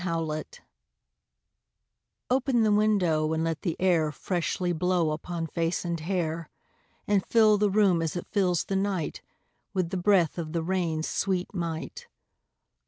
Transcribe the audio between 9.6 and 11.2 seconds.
With the breath of the rain's